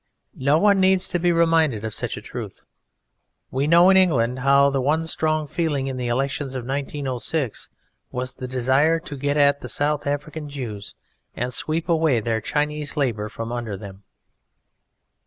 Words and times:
No 0.39 0.57
one 0.57 0.79
needs 0.79 1.07
to 1.09 1.19
be 1.19 1.31
reminded 1.31 1.85
of 1.85 1.93
such 1.93 2.17
a 2.17 2.23
truth. 2.23 2.63
We 3.51 3.67
know 3.67 3.91
in 3.91 3.97
England 3.97 4.39
how 4.39 4.71
the 4.71 4.81
one 4.81 5.03
strong 5.03 5.45
feeling 5.45 5.85
in 5.85 5.95
the 5.95 6.07
elections 6.07 6.55
of 6.55 6.65
1906 6.65 7.69
was 8.11 8.33
the 8.33 8.47
desire 8.47 8.99
to 9.01 9.15
get 9.15 9.37
at 9.37 9.61
the 9.61 9.69
South 9.69 10.07
African 10.07 10.49
Jews 10.49 10.95
and 11.35 11.53
sweep 11.53 11.87
away 11.87 12.19
their 12.19 12.41
Chinese 12.41 12.97
labour 12.97 13.29
from 13.29 13.51
under 13.51 13.77
them. 13.77 14.01